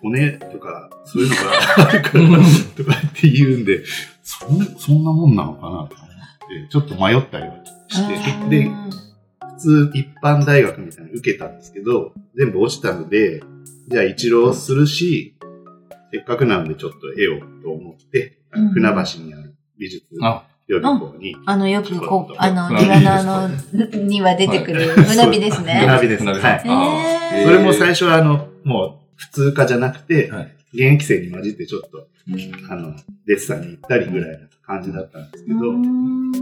[0.00, 2.24] 骨とか、そういうのがあるから、
[2.76, 3.82] とかって言うんで、
[4.22, 5.96] そんそんなもんなのかなと
[6.70, 7.54] ちょっと迷ったりは
[7.88, 8.70] して、で、
[9.56, 13.42] 普通一般大学みたいなの受けたんですけど、全部落ちたので、
[13.88, 15.36] じゃあ一浪するし、
[16.12, 18.68] せっかくなのでちょっと絵をと思って、うん。
[18.70, 23.48] 船橋にある美術あ、予備校に、あの、よくこう、あの、庭のあの、
[24.04, 25.98] には出てくる船火です船ね。
[26.00, 26.24] 火です。
[26.24, 26.56] は
[27.40, 27.44] い。
[27.44, 32.08] それも最初はあの、もう普通科じゃなくて、はい現役生に混じってちょっと、
[32.70, 32.94] あの、
[33.26, 35.72] デッサンに行ったりぐらいな感じだったんですけど、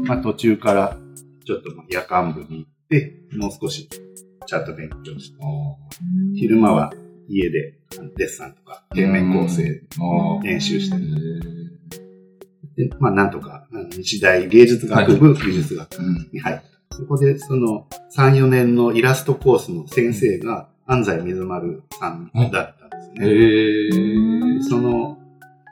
[0.05, 0.97] まあ途中から
[1.45, 3.89] ちょっとまあ夜間部に行って、もう少し
[4.47, 5.39] ちゃんと勉強して、
[6.35, 6.93] 昼間は
[7.29, 7.75] 家で
[8.17, 9.83] デッサンとか平面構成。
[10.43, 15.99] 練習してへで、まあなんとか、日大芸術学部美術学
[16.33, 16.63] に入った。
[16.97, 17.87] そこでその
[18.17, 22.86] 3、4年のイラストコースの先生が安西水丸さんだった
[23.21, 23.29] ね。
[23.29, 24.63] へえ。
[24.63, 25.19] その、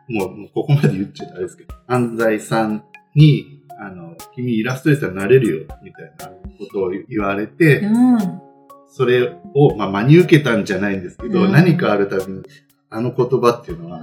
[0.09, 6.27] もう、もうここまで言っちゃったあれですけど、安西さんに、あの、君イラストレーターになれるよ、みたいな
[6.59, 8.41] ことを言われて、うん。
[8.89, 12.43] それを、まあ、真に受けたんじゃないんですけど、うん何かあるたびに、
[12.91, 14.01] あの言葉っていうのは、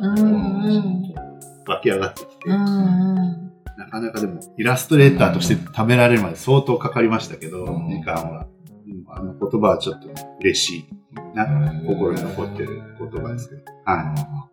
[1.66, 3.52] 湧き上がってきて、うんうん。
[3.78, 8.46] なかなかでも、イラストレーターとして食べられるまで相当かかりましたけど、うん時間は。
[8.46, 8.72] うん
[9.14, 10.08] あの言葉はちょっと
[10.40, 11.01] 嬉しい
[11.34, 11.46] な、
[11.86, 13.62] 心に残ってる言葉ですけど。
[13.86, 14.48] は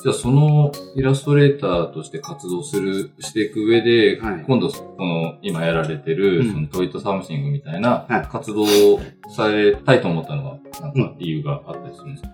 [0.00, 12.32] じゃあそのイラストレーターとして活動する、していく上で、はい今度この今やられてる、うんそのトイットサムシングみたいなはい活動をされたいと思ったのは、なんか理由があったりするんですか、い。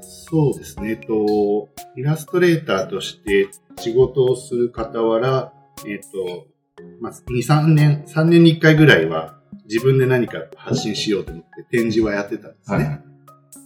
[0.00, 0.90] そうですね。
[0.90, 5.52] えっと、イラストレーターとして仕事をする傍ら、
[5.84, 6.46] えっと、
[7.00, 13.00] まあ、2、3年、3年に1回ぐらいは自分で何か発信しようと思って展示はやってたんですね。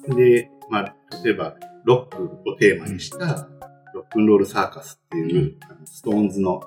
[0.08, 3.48] で、まあ、例えば、ロックをテーマにした、
[3.94, 6.60] ロックンロールサーカスっていう、あのストーンズの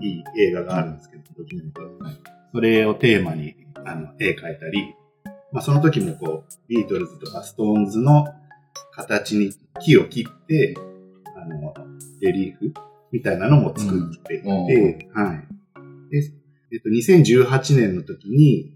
[0.00, 1.80] いい映画があるんですけど、ドキュメント。
[2.52, 4.94] それをテーマに、あの、絵描いたり、
[5.52, 8.26] まあ、その時もこう、ビートルズとかストーンズの
[8.92, 10.74] 形に木を切って、
[11.36, 11.74] あの、
[12.20, 12.72] レリーフ
[13.12, 16.10] みたいなのも作っていて、うんはい。
[16.10, 16.32] で、
[16.72, 18.72] えっと、2018年の時に、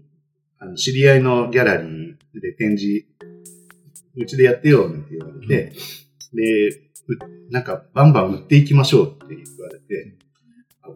[0.59, 3.05] あの、知り合いのギャラリーで展示、
[4.17, 5.73] うちでやってよ、なんて言われて、
[6.33, 10.17] で、うなんか、バンバン売っていきましょうって言われて、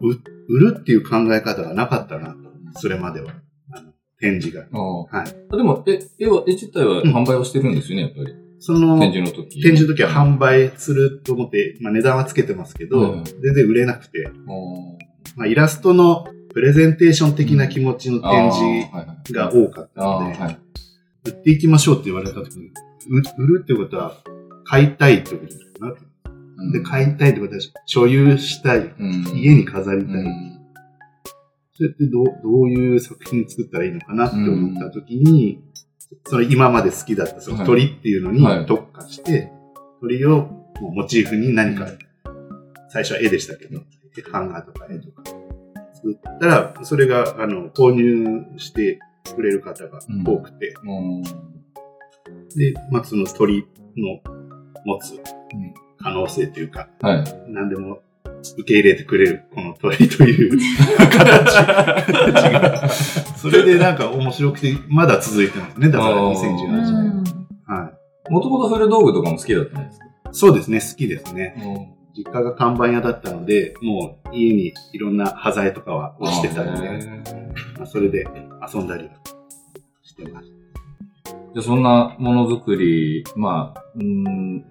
[0.00, 3.32] う売るっていう考え方がなかったなと、それまでは。
[3.72, 4.66] あの展示が。
[4.70, 5.36] はい。
[5.50, 8.34] あでも、え、絵は、絵自体は販売をしてるんですよね、やっぱり。
[8.58, 9.62] その、展示の時。
[9.62, 14.30] 展示の時は販売すると思って、まあ値段はつけてますけど、うん全然売れなくて、あ
[15.36, 20.58] まあイラストのプレゼンテーション的な気持ちのあ展示が多かったので、はい。
[21.26, 24.16] 売っていきましょうって言われた時に、う売るってことは、
[24.64, 26.72] 買いたいってことですかな。
[26.72, 29.24] で、買いたいってことは、所有したい、うん。
[29.34, 30.14] 家に飾りたい。
[30.14, 30.60] うん。
[31.74, 35.62] それってどうどういう作品作ったらいいのかなって思った時に、
[36.26, 38.66] その今まで好きだったその鳥っていうのにはい。
[38.66, 39.50] 特化して、
[40.00, 40.48] 鳥を
[40.80, 41.86] もうモチーフに何か、
[42.88, 43.80] 最初は絵でしたけど、
[44.32, 45.19] ハンガーとか絵とか
[46.02, 48.98] 作ったら、それが、あの、購入して
[49.34, 51.22] くれる方が多くて、うん
[52.56, 54.20] で、まあ、その鳥の
[54.84, 55.20] 持つ
[55.98, 57.24] 可能性というか、はい。
[57.48, 58.00] 何でも
[58.58, 60.58] 受け入れてくれるこの鳥という
[60.98, 65.90] 形が、それでなんか面白くて、まだ続いてますね。
[65.90, 67.22] だからあー2018う年。
[67.22, 67.24] ん
[67.66, 67.92] は
[68.30, 70.06] もともとフル道具とかも好きだったんですか？
[70.06, 70.08] い。
[70.32, 71.54] そうですね、好きですね。
[72.16, 76.88] 実家が看板屋だったので、もう家にいろんな端材とかは落ちてたので、
[77.76, 78.26] まあ、それで
[78.72, 79.08] 遊んだり
[80.02, 80.52] してまし
[81.26, 84.64] じゃあそんなものづくり、まあ、うーん、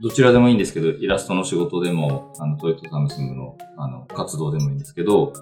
[0.00, 5.32] どちらでもいいんですけど、イラストの仕事でも、あの、トイットサムシングの、あの、活動でもいいんですけど、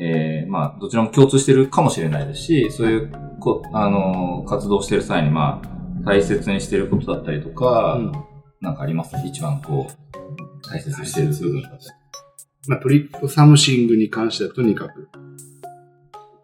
[0.00, 7.54] えー、まあ、どちらも共通してるかもしれないですし、そういう、こあの、活動してる際に、まあ、大切にしてることだったりとた。
[7.56, 8.12] か、うん。
[8.60, 9.16] なんかあります？
[9.24, 9.92] 一番こう、
[10.62, 11.62] 大切にしてる部分。
[12.66, 15.08] まあ、トリックサムシングに関してはとにかく、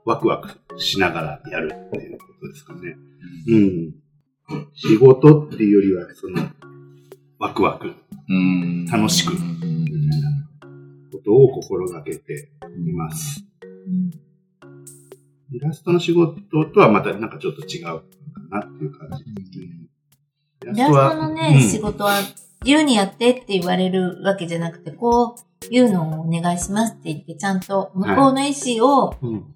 [0.05, 2.97] ワクワクしながらやるっていうことですかね。
[3.49, 3.95] うん。
[4.75, 6.49] 仕事っていうよりは、その、
[7.39, 7.93] ワクワク
[8.29, 9.85] うん楽しくうん
[11.13, 12.49] ことを心がけて
[12.87, 13.45] います。
[15.53, 18.03] イラストの仕事とはまたなんかちょっと違うか
[18.51, 19.67] なっていう感じですね。
[20.65, 22.21] イイラストのね、うん仕事は
[22.65, 25.37] 自由にやってって言われるわけじゃなくて、こ
[25.71, 29.55] ういうのをお願いしますって言って、ちゃんと向こうの意思をうん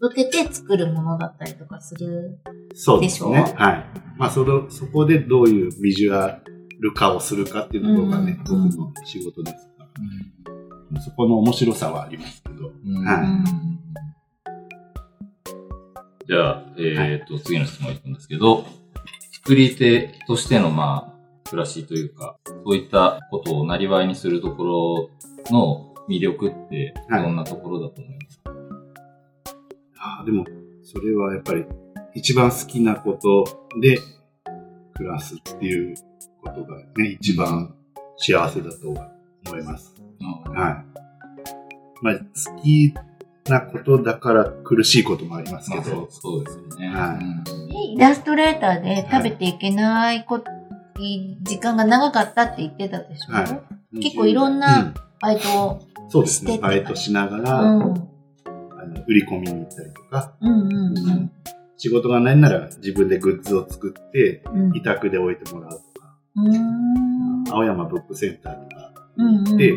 [0.00, 2.38] 受けて作るものだったりとかする。
[2.74, 3.42] そうですね。
[3.42, 3.84] でしょはい。
[4.16, 6.40] まあその、そこでどういうビジュア
[6.80, 9.84] ル化をするかっていうところがね、うん僕の仕事ですか
[10.94, 11.00] ら。
[11.02, 12.72] そこの面白さはありますけど。
[12.86, 13.44] うんはいうん
[16.28, 18.66] じゃあ、えっ、と、次の質問いくんですけど、
[19.32, 21.17] 作り手としての、まあ、
[21.48, 25.10] 暮らしというか、そういったことをなりわいにするところ
[25.50, 28.52] の魅力って、はいどんなところだと思いますか、
[29.98, 30.44] ああ、でも、
[30.82, 31.64] それはやっぱり
[32.14, 33.44] 一番好きなこと
[33.80, 33.98] で
[34.94, 35.96] 暮らすっていう
[36.42, 37.74] ことがね、一番
[38.16, 39.94] 幸せだと思います。
[40.54, 40.98] はい。
[42.02, 42.94] まあ、好き
[43.48, 46.88] なことだから苦しいこともありますけまあ、そうど、そうですよね。
[46.88, 50.42] はいうんイラストレーターで食べていけないこ、
[51.42, 55.80] 時間が長かったって言ってたでしょ、はい結構いろんなバイトを。
[55.82, 56.58] うんそうですね。
[56.58, 57.82] バイトしながうら、ん。
[57.82, 61.30] あの売り込みに行ったりとか、うんうん
[61.76, 64.76] 仕事がないなら自分でグッズを作って、うん。
[64.76, 66.48] 委託で置いてもらうとか、うん。
[66.48, 69.56] うん青山ブックセンターとかうんうん。
[69.56, 69.72] で、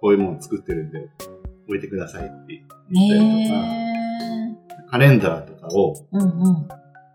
[0.00, 1.08] こういうもの作ってるんで、
[1.68, 4.58] 置いてくださいって言ったりとか、ね
[4.90, 5.94] カレンダーとかを。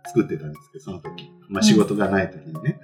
[0.08, 1.32] 作ってたんですけど、その時。
[1.48, 2.80] まあ仕事がない時にね、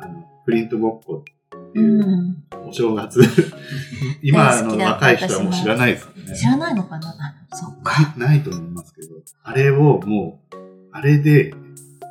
[0.00, 1.32] あの、プリントごっこって
[1.78, 1.84] うん。
[1.84, 2.68] いううん。
[2.68, 3.20] お正月、
[4.22, 6.36] 今の若い人はもう知らないですよね。
[6.36, 7.08] 知らないのかな？
[7.50, 8.14] あそっか。
[8.18, 9.08] ないと思いますけど、
[9.42, 10.56] あれをもう、
[10.92, 11.54] あれで、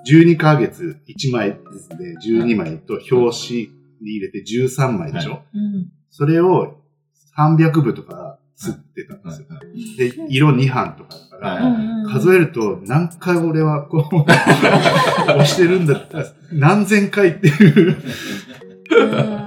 [0.05, 3.59] 12ヶ月1枚ずつで12枚と表紙
[4.01, 5.91] に入れて13枚でしょ、はうん。
[6.09, 6.77] それを
[7.37, 9.47] 300部とか吸ってたんですよ。
[9.97, 12.09] で、色2版とかだから。
[12.11, 14.15] 数えると何回俺はこう、
[15.31, 17.97] 押してるんだったら何千回っていう、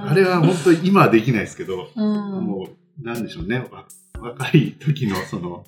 [0.05, 2.45] あれは本当に今はできないですけど、うん。
[2.45, 2.67] も
[3.01, 3.85] う、なんでしょうね、わ
[4.19, 5.63] 若い時のその、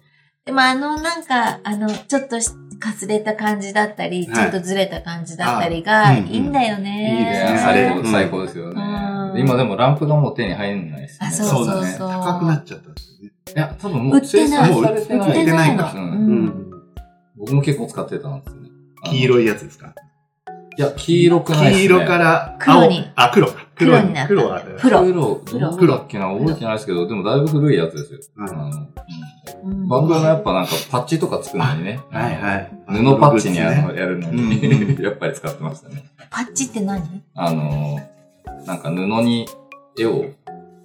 [0.45, 2.49] でもあのなんか、あの、ちょっとし
[2.80, 7.19] かすれた感じだったり、はいちょっとずれた感じだったりが、いいんだよね。
[7.19, 8.82] いいですねああれれ、最高ですよね。
[8.82, 11.28] うん今でもランプがもう手に入んないですね。
[11.28, 12.89] あそうそうだね、そう高くなっちゃった。
[13.56, 14.70] いや、多分もう売ってない。
[14.70, 15.30] 生産されてない。
[15.30, 16.10] 売ってないかうんうん。
[16.10, 16.14] う
[16.46, 16.72] ん。
[17.38, 18.70] 僕も結構使ってたんですよね。
[19.06, 19.94] 黄色いやつですか？
[20.78, 21.78] いや、黄色くないですね。
[21.80, 23.12] 黄色から青黒に。
[23.16, 23.68] あ、黒か。
[23.76, 24.14] 黒に。
[24.14, 24.28] なった。
[24.28, 25.04] 黒は、黒。
[25.04, 25.36] 黒。
[25.78, 25.94] 黒。
[25.98, 26.28] だっけな？
[26.34, 28.20] 覚えてないですけど、でもだいぶ古いやつですよ。
[28.38, 32.00] バンドがやっぱなんかパッチとか作るのにね。
[32.12, 32.72] はいはい。
[32.88, 35.02] 布パッチにあのねやるのうんうに、ん。
[35.04, 36.06] やっぱり使ってましたね。
[36.30, 37.02] パッチって何？
[37.36, 38.00] あの、
[38.66, 39.48] なんか布に
[39.98, 40.26] 絵を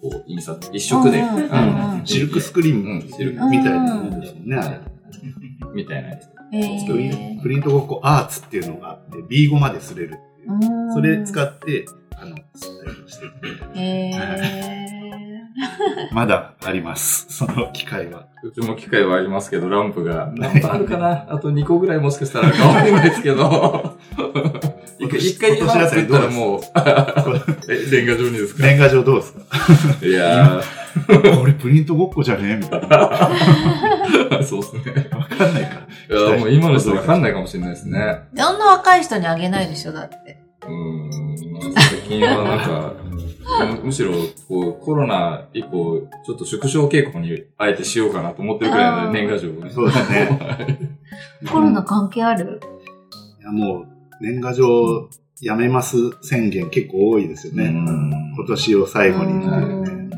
[0.04, 1.66] こう印刷、一色で、うんうんうんあ
[1.98, 3.94] のシルクスクリーンうん、シルクうんみたいな。
[3.94, 4.56] もんですよね。
[4.56, 4.80] あれ
[5.74, 6.28] みたいなやつ。
[6.52, 10.92] えプリンプリントごっこアーツっていうのがあって、B5 まですれるっていう。
[10.92, 11.86] それ使って、
[12.16, 13.80] あの、吸ったりもしてて。
[13.80, 14.93] え
[16.12, 17.26] まだあります。
[17.28, 18.24] その機会は。
[18.42, 20.30] うちも機械はありますけど、ランプが。
[20.34, 23.94] 何個あるかなあと2個ぐらいもしかしたらあるかもしれないですけど。
[24.98, 26.60] 一回、一回今年あたり作ったらもう、
[27.68, 28.62] え、レンガ状にですか？
[28.62, 30.06] 年賀状どうですか？
[30.06, 30.60] いや
[31.40, 33.30] これプリントごっこじゃねえみたいな。
[34.38, 35.08] ー、そうですね。
[35.12, 36.16] わかんないから。
[36.30, 37.98] いや、もう今の人わかんないかもしれないですね。
[38.34, 40.38] ー、あんな若い人にあげないでしょ、だって。
[40.62, 42.92] うーん、最近はなんか、
[43.76, 44.12] む むしろ、
[44.48, 49.70] こう、コロナ以降、ちょっと縮小傾向にあえてしようかなと思ってるくらいの年賀状をね。
[49.70, 50.98] そうだね。
[51.50, 52.60] コロナ関係ある？
[53.40, 53.86] いやもう、
[54.20, 55.08] 年賀状
[55.42, 57.64] やめます宣言結構多いですよね。
[57.64, 59.32] うん今年を最後に。
[59.32, 60.10] うんうん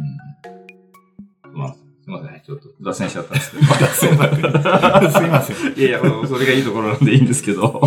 [1.52, 2.42] まあ、すいませんね。
[2.46, 3.64] ちょっと脱線しちゃったんですけど。
[3.64, 4.40] すいません。
[5.12, 5.78] すいません。
[5.78, 7.80] いやいや、それがいいところなんでいいんですけど。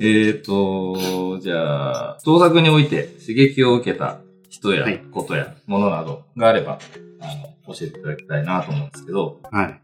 [0.00, 4.18] えっと、じゃあ、創作において刺激を受けた
[4.64, 6.78] 人やはいことやものなどがあれば、
[7.20, 7.26] あ
[7.66, 9.40] の、教えていただきたいなと思うんですけど。
[9.50, 9.80] はい。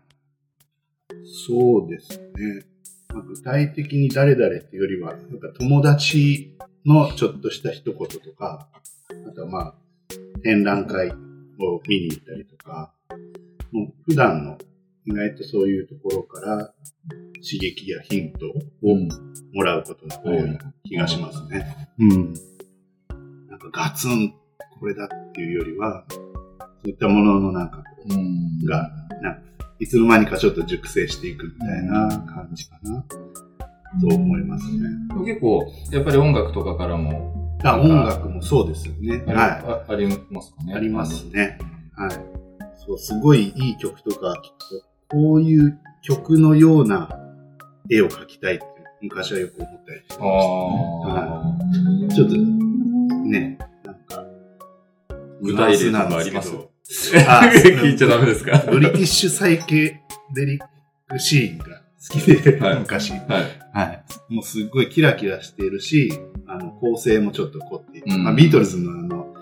[1.47, 2.65] そうですね。
[3.13, 8.69] まあ具体的に誰々っていうよりは、なんか友達のちょっとした一言とか、
[9.29, 9.75] あとはまあ、
[10.43, 12.95] 展覧会を見に行ったりとか、
[13.73, 14.57] もう普段の
[15.05, 16.73] 意外とそういうところから
[17.35, 18.97] 刺激やヒントを
[19.53, 21.89] もらうことが多い気がしますね。
[21.99, 22.35] うん。
[23.49, 24.35] なんかガツン、
[24.79, 26.17] これだっていうよりは、そ
[26.87, 28.91] ういったもののなんかこう、うんが、
[29.79, 33.05] いつの間にかちょっと熟成していくみたいな感じかな。
[34.01, 34.89] と思いますね。
[35.27, 39.23] 結構、やっぱり音楽とかからもあ音楽もそうですよね。
[39.27, 40.77] はあありますかねい。
[40.77, 41.59] ありますね。
[41.97, 42.11] はい。
[42.77, 44.35] そう、すごいいい曲とか
[45.09, 47.11] と、こういう曲のような
[47.91, 48.65] 絵を描きたいって
[49.03, 50.25] 昔はよく思ったりしてあ
[51.09, 51.57] ま
[52.11, 52.15] あ。
[52.15, 52.41] ちょっとし
[53.09, 53.15] た。
[53.27, 53.59] ね。
[55.43, 56.53] 具体例とかあります。
[57.29, 58.59] あ聞いちゃダメですか。
[58.71, 60.01] ブリティッシュサイケ
[60.35, 60.61] デリッ
[61.09, 62.79] クシーンが好きで、はい。
[62.81, 63.11] 昔。
[63.13, 63.21] はい。
[63.73, 64.05] はい。
[64.29, 66.13] もうすっごいキラキラしているし、
[66.47, 68.25] あの、構成もちょっっと凝っていて、うん。
[68.25, 69.35] まあ、ビートルズのあの、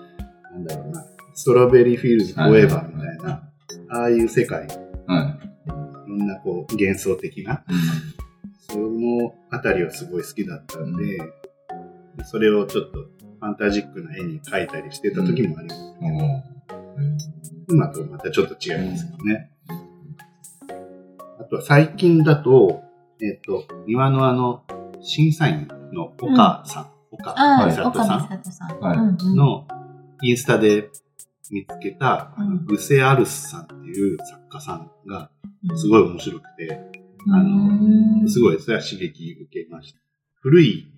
[0.51, 3.49] なんだろうな、ストロベリーフィールズ・フォーエバーみたいな、
[3.89, 5.67] ああいう世界、はい。
[5.67, 5.69] い
[6.09, 7.63] ろんなこう、幻想的な、
[8.69, 11.19] そのあたりはすごい好きだったんで、
[12.25, 13.05] それをちょっと
[13.39, 15.81] ファンタジックな絵に描いたりしてた時もあります。
[16.01, 17.17] うん。
[17.69, 19.51] 今とまたちょっと違いますけどね。
[21.39, 22.81] あとは最近だと、
[23.21, 24.63] えっ、と、庭のあの、
[25.01, 29.35] 審査員の岡さん、岡ああ、美里岡さん。
[29.35, 29.67] の
[30.21, 30.89] インスタで
[31.51, 35.31] 見つけた、あのうんグセアルスさんっていう作家さんが
[35.75, 35.89] すい。
[35.89, 36.79] ごい面白くて、
[37.31, 39.99] あうんの、すごいそれは刺激受けました。
[40.41, 40.91] 古い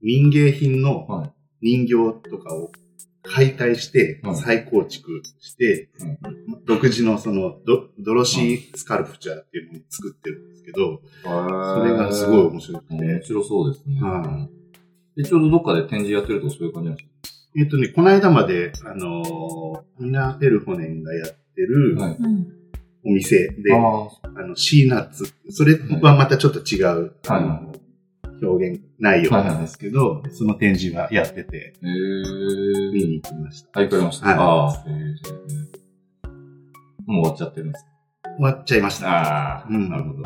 [0.00, 1.30] 民芸品のはい。
[1.64, 2.70] 人形とかを
[3.22, 5.88] 解体してはい再構築して、
[6.66, 14.00] 独自のそのドドロシースカルプチャーっていうのを作ってるんですけど、それがすごい面白くて、面白そうですね。
[14.00, 14.48] は
[15.16, 22.16] で、ちょうどどっかで展示やってるとかそういう感じなんですえっとね、この間まで、あのーミナ・ペルホネンがやってるかはい。
[22.18, 22.46] うん。
[23.06, 27.12] お店で、ああの、シーナッツ、それはまたちょっと違う、はい。
[27.28, 27.72] あの
[28.46, 32.92] 表現内容なんですけど、その展示はやってて、へー。
[32.92, 33.80] 見に行きました。
[33.80, 34.26] はい、わかりました。
[34.28, 34.84] はいああ、
[37.06, 37.86] もう終わっちゃってるんです
[38.36, 39.08] 終わっちゃいました。
[39.10, 40.22] ああ、うんなるほど。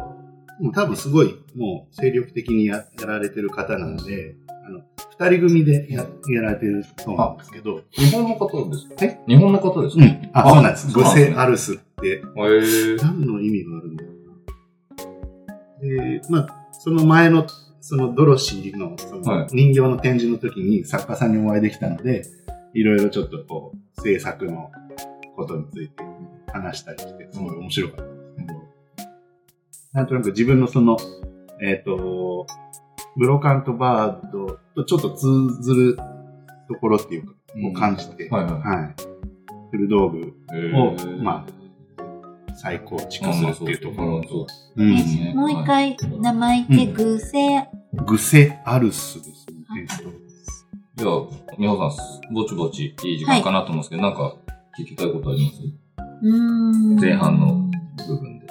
[0.60, 4.34] もう多分すごい、もう精力的にややられてる方なので、
[4.66, 6.04] あの、二人組でや
[6.34, 8.94] やられてるそうなんですけど、日本の方ですか？
[9.04, 9.20] え？
[9.28, 10.04] 日本の方ですか？
[10.04, 10.30] へうん。
[10.32, 10.92] あ、あそうなんです。
[10.92, 12.22] グセアルスって、え。
[13.02, 14.14] 何の意味があるんだろう
[16.00, 16.18] な。
[16.20, 17.46] で、まあ、その前の、
[17.80, 19.38] そのドロシーのそはい。
[19.40, 22.24] の人形の展示の時に作家さんにお会いできたので、
[22.74, 24.70] いろいろちょっとこう、制作の
[25.36, 26.04] ことについて
[26.52, 28.60] 話したりして、すごい面白かったですけど、
[29.92, 30.96] なんとなく自分のその、
[31.62, 32.46] えっ、と、
[33.16, 35.26] ブロカントバードとちょっと通
[35.62, 35.96] ずる
[36.68, 38.52] ところっていうか、を感じて、はいはい。
[38.52, 38.94] はい。
[39.70, 40.18] 古道具
[40.52, 41.22] へをー。
[41.22, 41.46] ま
[42.60, 44.96] 再構築するっていうところうんそううん。
[44.96, 47.68] ですねもう一回名前言って、グセ、
[48.04, 49.54] グセアルスですね。
[49.80, 50.04] えっと
[50.96, 51.10] じゃあ、
[51.56, 54.34] 皆さん、ぼちぼちいい時間かなと思うんですけど、なんか
[54.76, 55.58] 聞きたいことあります？
[56.22, 56.96] うーん。
[56.96, 57.70] 前半の
[58.08, 58.46] 部分で。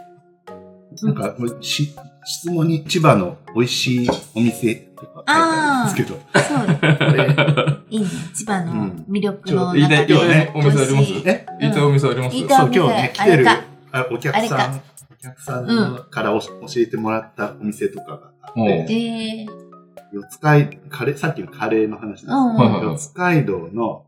[1.04, 1.94] なんか、し
[2.24, 8.08] 質問に千葉の美味しいお店とか書いてあるんですけど、そういいね。
[8.34, 9.06] 千葉のうん。
[9.10, 10.14] 魅力の中で。
[10.14, 11.14] 今日ね、お店あります？
[11.26, 11.46] え？
[11.60, 12.38] 言いたいお店あります？
[12.38, 13.46] そう、今日ね、来てる
[13.92, 18.54] あお客さん、お客さんのからおし教えてもらったお店とかがあっ
[18.88, 19.68] て、えー、
[20.14, 24.06] 四街、カレー、さっきのカレーの話うんなんですけど、四街道の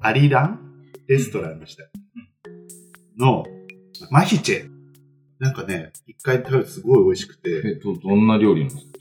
[0.00, 0.60] アリラン
[1.08, 1.84] レストランでした。
[3.18, 3.44] の、
[4.10, 4.70] マヒチェ。
[5.38, 8.98] なんかね、一回食べてすごい美味しくて、えっと、どんな料理なんですか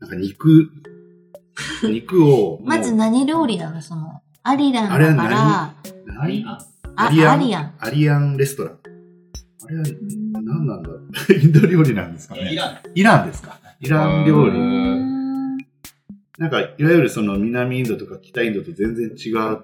[0.00, 0.70] なんか肉、
[1.82, 3.82] 肉を、 まず何料理なの？
[3.82, 5.74] その、アリランあれはだから、
[6.16, 6.52] アリア
[7.62, 7.74] ン。
[7.78, 8.78] アリアンレストラン。
[9.66, 10.32] あれはうん。
[10.32, 11.08] 何なんだろう。
[11.32, 12.52] インド料理なんですかね。
[12.52, 12.78] イラン。
[12.94, 13.58] イランですか？
[13.80, 14.58] イラン料理。
[16.38, 19.62] なんか、いわゆるその南インドとか北インドと全然違っ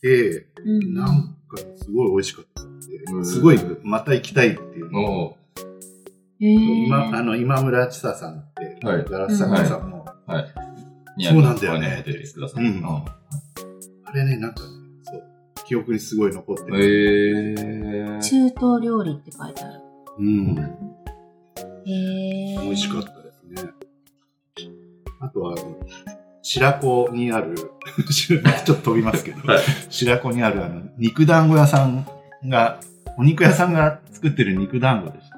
[0.00, 0.94] て、うん。
[0.94, 4.90] なんかすごい美味しかったすごいまた行きたいっていう。
[4.90, 5.36] の
[6.40, 9.04] 今、あの、今村千沙さんって、はい。
[9.08, 10.46] ガラス作家さんも、はい。
[11.24, 12.04] そうなんだよね。
[12.56, 13.04] うんあ
[14.04, 14.68] あれね、なんかね、
[15.66, 17.54] 記憶にすごい残ってへる。
[17.54, 18.20] ー。
[18.20, 19.80] 中東料理って書いてある。
[20.18, 20.58] うん。
[21.86, 23.70] へー美味しかったですね。
[25.20, 25.76] あとは、あの
[26.42, 27.54] 白子にある、
[28.10, 32.06] ちょっと飛びますけど、はい白子にあるあの、肉団子屋さん
[32.46, 32.80] が、
[33.16, 35.34] お肉屋さんが作ってる肉団子でした。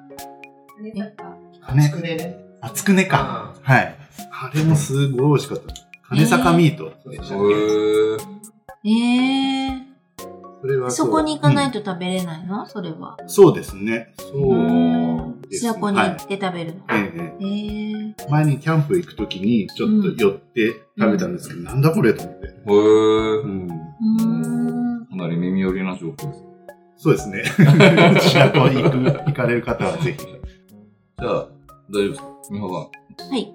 [1.75, 2.37] ねつくねね。
[2.61, 3.55] あ、つくねか。
[3.63, 3.95] はい。
[4.31, 5.75] あれもすごい美味しかった。
[6.09, 8.37] 金坂ミートでしたっけ、へー。
[8.85, 9.86] えー、
[10.67, 12.67] それはうそこに行かないうんと食べれないの？
[12.67, 13.17] それは。
[13.27, 14.15] そうですね。
[14.19, 15.71] そうですね。
[15.73, 16.83] 白子に行って食べるの？
[16.87, 22.47] はいえええー、前にキャンプ行くときにちょっと寄って食べたんですけど、なんだこれと思って。
[22.49, 23.43] へー。
[23.43, 23.69] うん。
[23.69, 25.07] うーん。
[25.07, 26.45] かなり耳寄りな情報です。
[26.99, 27.45] そうですね。
[28.21, 28.97] 白子行く、
[29.27, 30.19] 行かれる方はぜひ。
[30.19, 31.49] じゃあ、
[31.91, 32.29] 大丈夫ですか？
[32.51, 33.31] 美穂さん。
[33.31, 33.55] はい。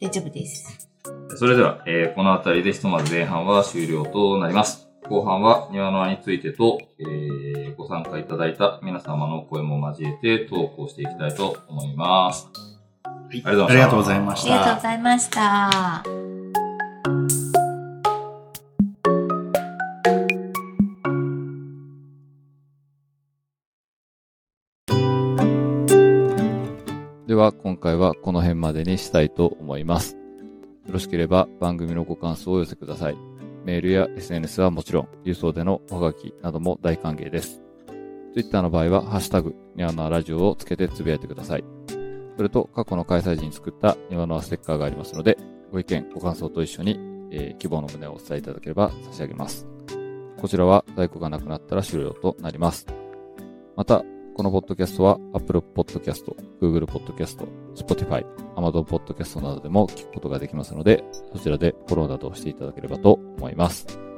[0.00, 0.88] 大丈夫です。
[1.36, 4.88] それでは、えーこの辺りでひとまず前半は終了となります。
[5.08, 12.46] 後半は庭の輪についてと、えーご参加いただいた皆様の声も交えて投稿していきたいと思います。
[12.54, 14.48] はいありがとうございまあした。
[14.48, 16.02] りがとうございました。
[27.26, 30.12] では今回はこの辺までにしたいと思います。
[30.86, 33.31] よろしければ番組のご感想をお寄せください。
[33.64, 37.62] メールや SNS はもちろん、郵送でのおはがきなども大歓迎です。
[38.34, 41.64] Twitter の場合は、ハッシュタグ、ニワノアラジオをつけてつぶやいてください。
[42.36, 45.38] それと、過去の開催時に作ったニワノアステッカーがありますので、
[45.70, 46.98] ご意見、ご感想と一緒に、
[47.30, 49.66] えー希望の旨をお伝えいただければ差し上げます。
[50.38, 52.86] こちらは在庫がなくなったら終了となります。
[53.76, 54.04] また、
[54.34, 56.24] このポッドキャストは Apple Podcast、
[56.60, 58.24] Google Podcast、Spotify、
[58.56, 64.11] Amazon Podcast などでも聞くことができますので、そちらでフォローなどをしていただければと思います。